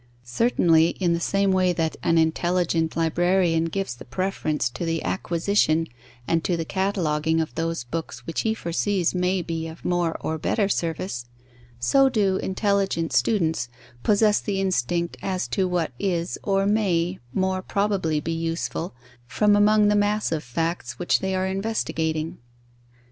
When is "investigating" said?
21.45-22.39